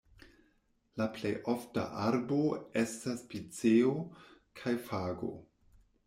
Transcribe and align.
La 1.01 1.05
plej 1.17 1.33
ofta 1.51 1.83
arbo 2.05 2.39
estas 2.81 3.21
piceo 3.33 3.91
kaj 4.61 4.73
fago. 4.87 5.31